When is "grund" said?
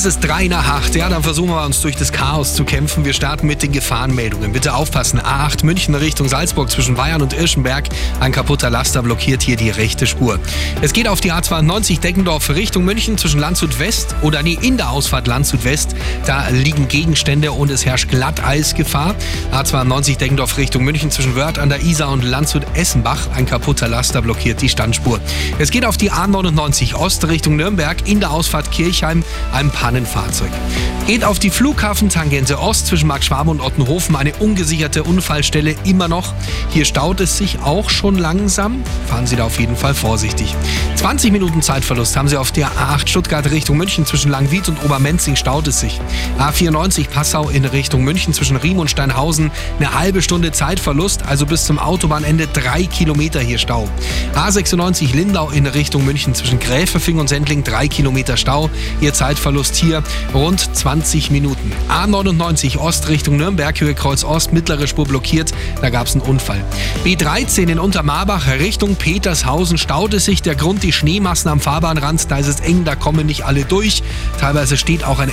70.54-70.82